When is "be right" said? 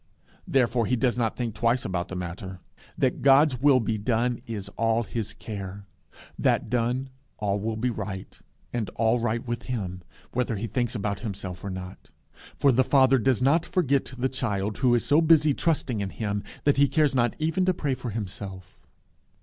7.77-8.41